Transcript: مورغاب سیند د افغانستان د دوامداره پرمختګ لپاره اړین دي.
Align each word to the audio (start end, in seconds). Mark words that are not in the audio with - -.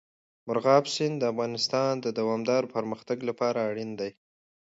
مورغاب 0.47 0.83
سیند 0.95 1.15
د 1.19 1.23
افغانستان 1.33 1.93
د 2.01 2.07
دوامداره 2.19 2.71
پرمختګ 2.75 3.17
لپاره 3.29 3.59
اړین 3.69 3.91
دي. 3.99 4.11